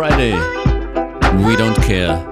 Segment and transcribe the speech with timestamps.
[0.00, 0.32] Friday.
[1.44, 2.24] We don't care.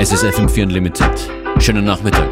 [0.00, 1.12] Es ist FM4 Unlimited.
[1.60, 2.31] Schönen Nachmittag.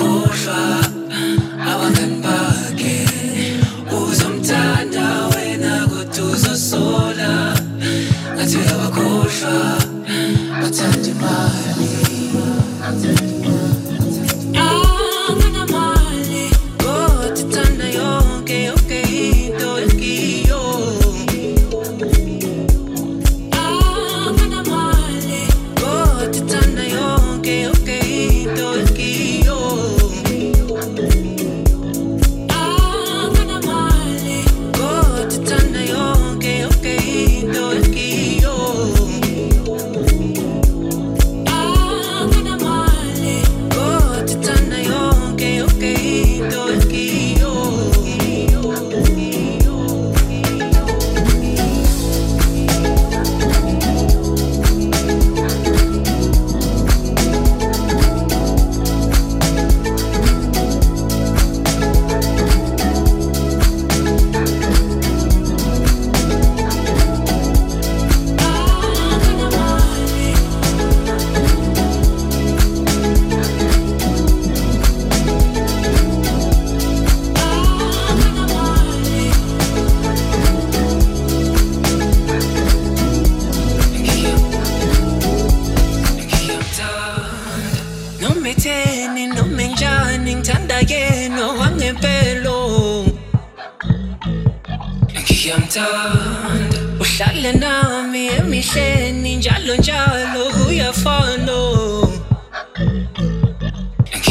[0.00, 0.89] 不帅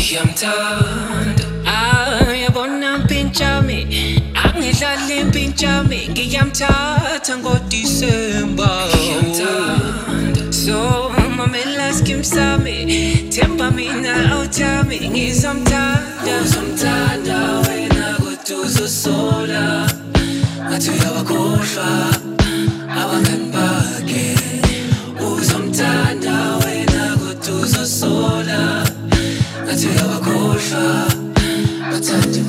[0.09, 3.77] ngiyamthanda ah yabona mpintshami
[4.43, 8.89] angidlali mpintshami ngiyamthatha ngodisemba.
[10.49, 16.33] So mamela skim sami themba mina awuthami ngizomthanda.
[16.41, 19.85] Uzomthanda wena kodwa uzosola
[20.69, 21.89] ngathi uyabakhohlwa
[23.01, 24.25] abangani bakhe.
[25.21, 28.88] Uzomthanda wena kodwa uzosola
[29.69, 31.05] потеряла кожа,
[31.95, 32.43] отца не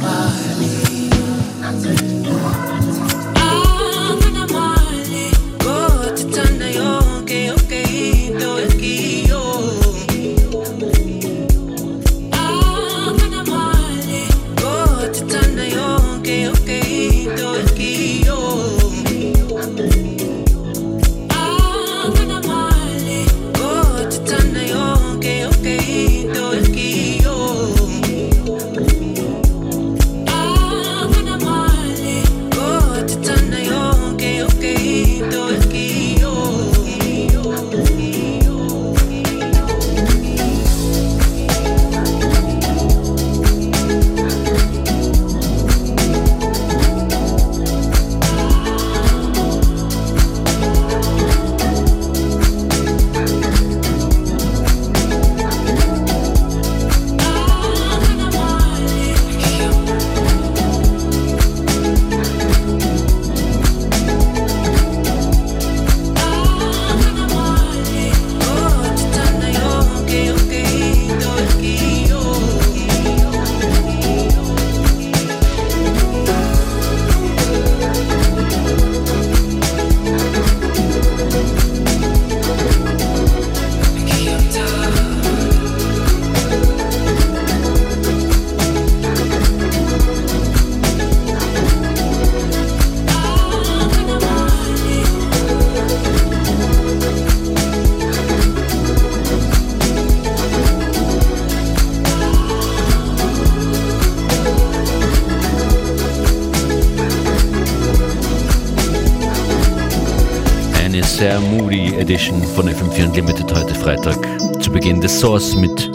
[112.91, 114.17] FM4 Unlimited heute Freitag.
[114.61, 115.91] Zu Beginn des Source mit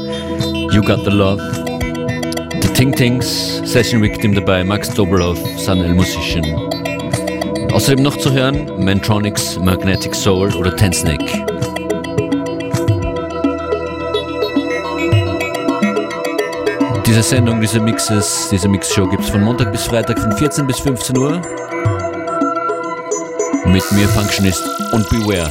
[0.72, 1.42] You Got the Love.
[2.62, 6.46] The Ting Tings, Session Victim dabei, Max Dobelhoff, Sanel Musician.
[7.72, 11.46] Außerdem noch zu hören Mantronics, Magnetic Soul oder Tensnake.
[17.06, 20.80] Diese Sendung, diese Mixes, diese Mixshow gibt es von Montag bis Freitag von 14 bis
[20.80, 21.42] 15 Uhr.
[23.66, 25.50] Mit mir Functionist und Beware.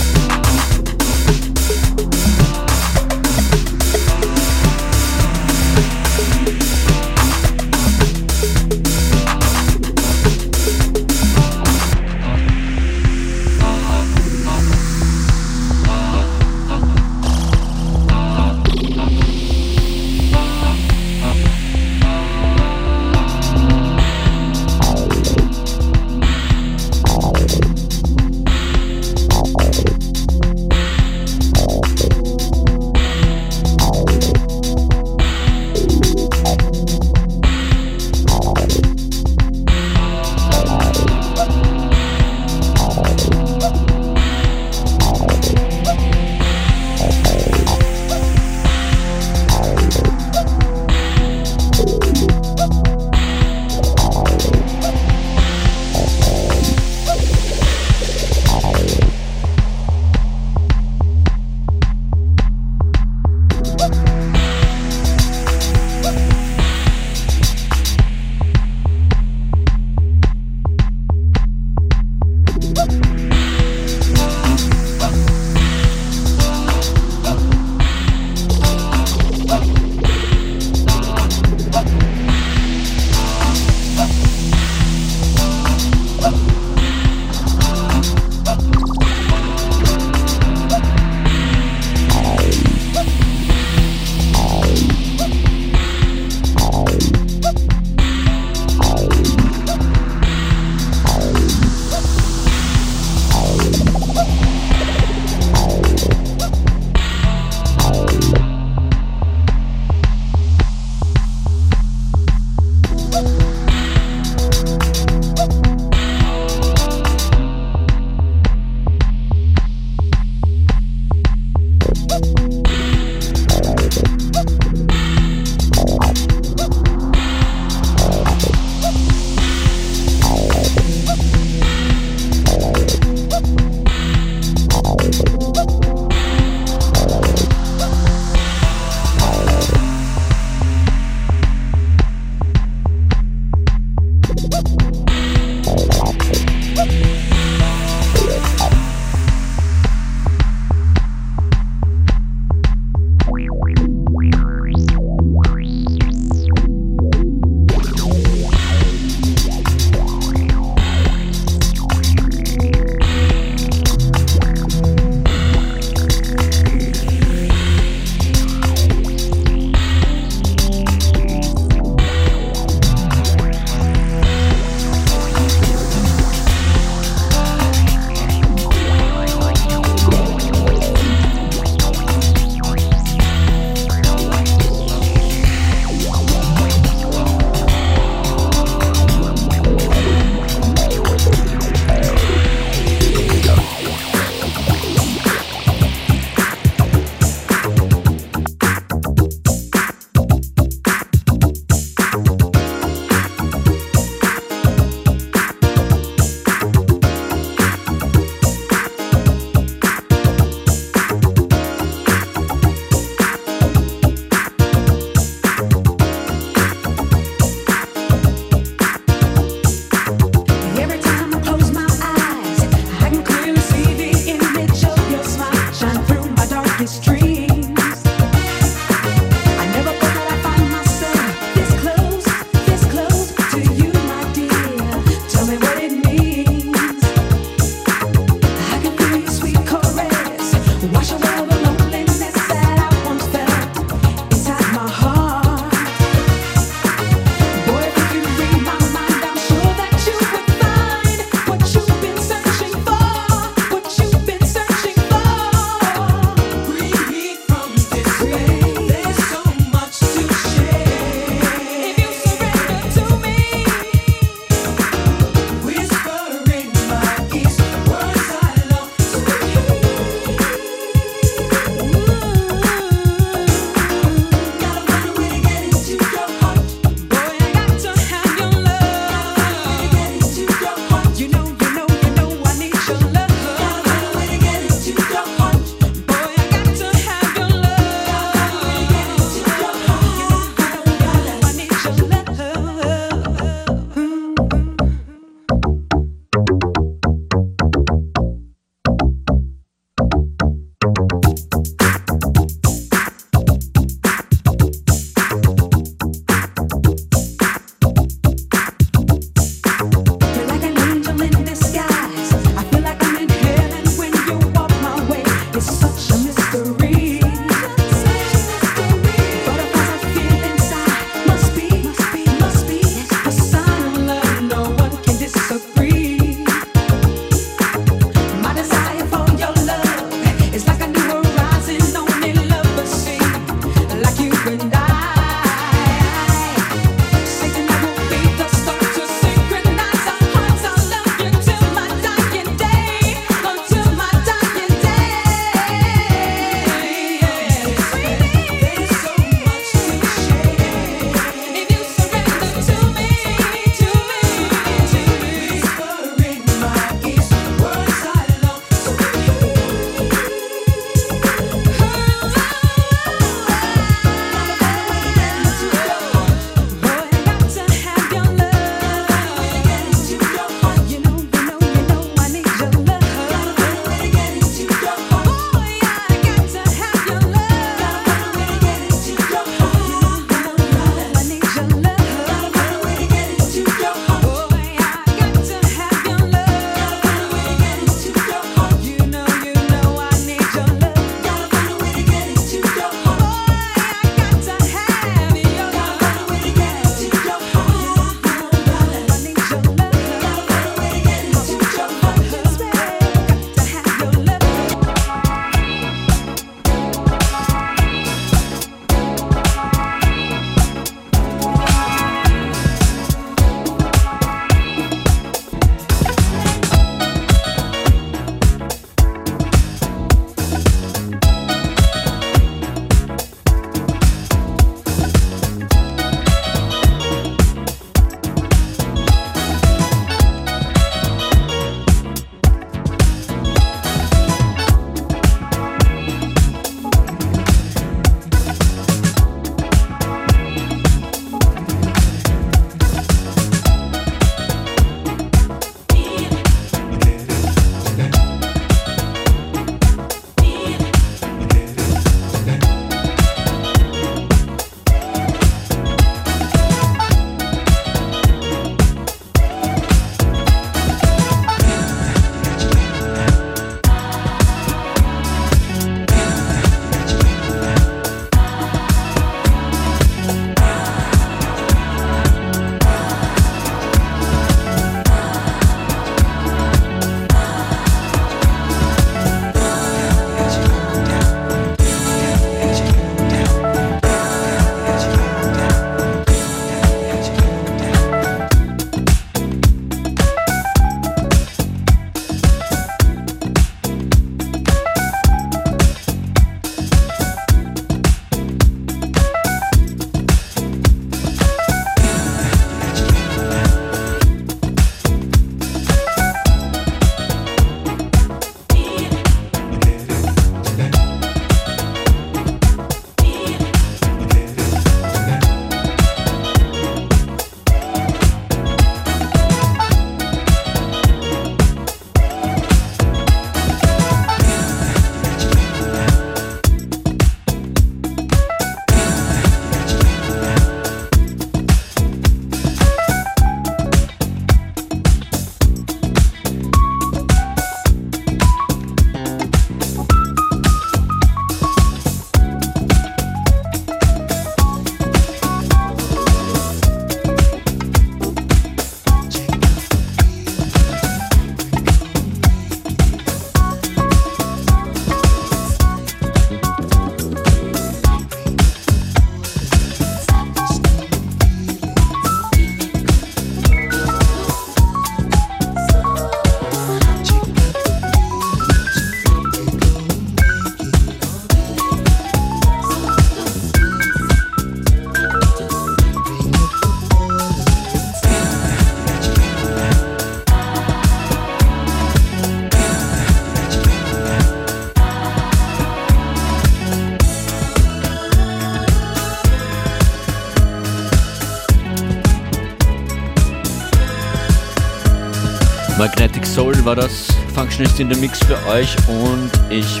[597.84, 600.00] Functionist in der Mix für euch und ich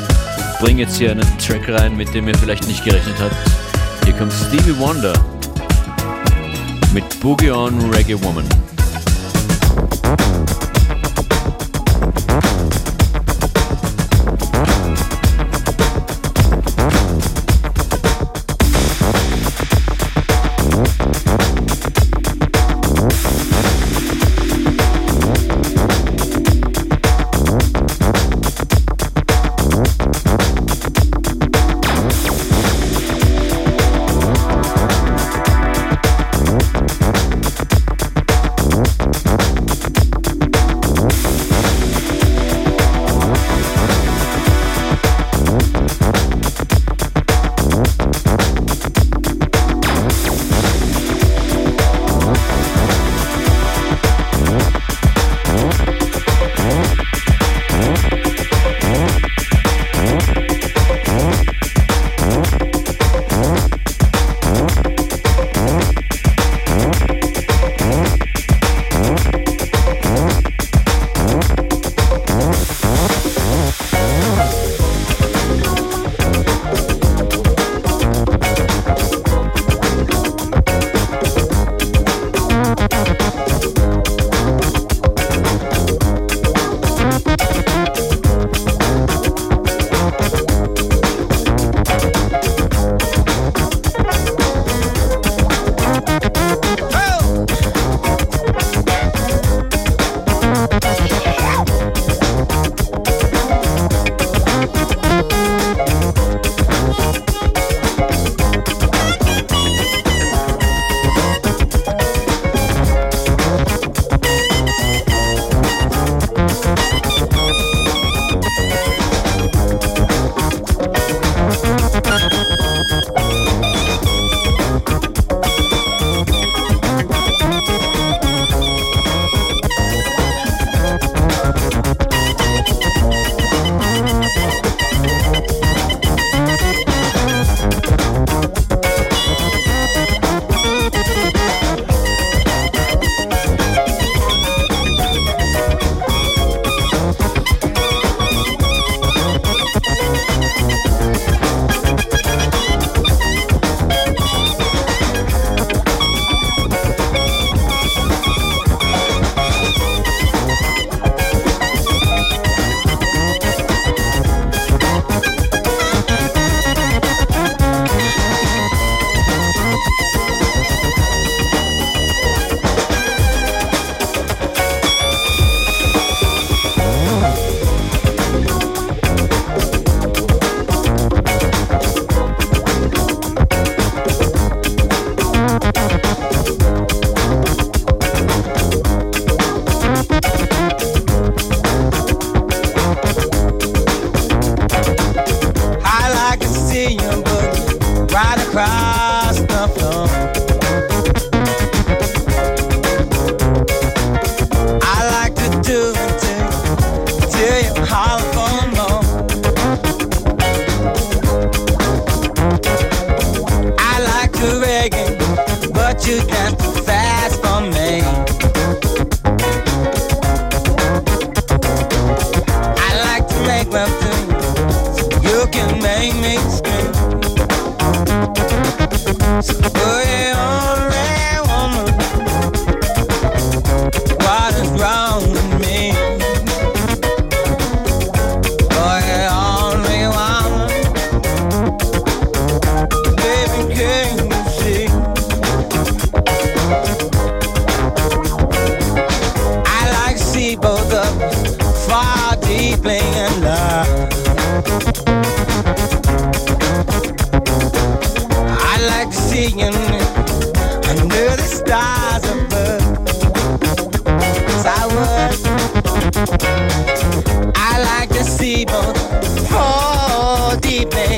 [0.60, 3.36] bringe jetzt hier einen Track rein, mit dem ihr vielleicht nicht gerechnet habt.
[4.04, 5.12] Hier kommt Stevie Wonder
[6.92, 8.44] mit Boogie On Reggae Woman.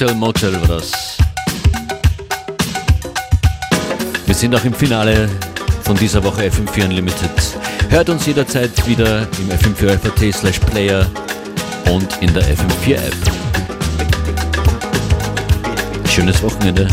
[0.00, 0.92] Hotel Motel war das.
[4.26, 5.28] Wir sind auch im Finale
[5.82, 7.32] von dieser Woche FM4 Unlimited.
[7.88, 11.04] Hört uns jederzeit wieder im FM4 FAT slash Player
[11.90, 13.16] und in der FM4 App.
[16.08, 16.86] Schönes Wochenende.